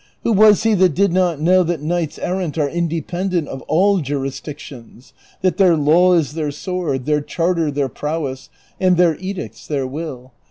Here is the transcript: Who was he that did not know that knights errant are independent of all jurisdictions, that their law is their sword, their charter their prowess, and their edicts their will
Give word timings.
Who 0.23 0.33
was 0.33 0.63
he 0.63 0.73
that 0.73 0.95
did 0.95 1.13
not 1.13 1.39
know 1.39 1.61
that 1.61 1.79
knights 1.83 2.17
errant 2.17 2.57
are 2.57 2.67
independent 2.67 3.47
of 3.47 3.61
all 3.67 3.99
jurisdictions, 3.99 5.13
that 5.41 5.57
their 5.57 5.77
law 5.77 6.13
is 6.13 6.33
their 6.33 6.49
sword, 6.49 7.05
their 7.05 7.21
charter 7.21 7.69
their 7.69 7.87
prowess, 7.87 8.49
and 8.79 8.97
their 8.97 9.15
edicts 9.19 9.67
their 9.67 9.85
will 9.85 10.31